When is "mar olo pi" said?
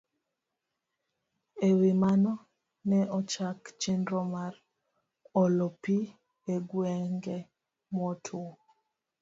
4.33-5.97